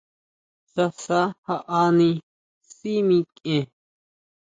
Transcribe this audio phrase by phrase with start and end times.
[0.73, 2.09] Sasa jaʼani
[2.73, 3.65] sʼí mikʼien.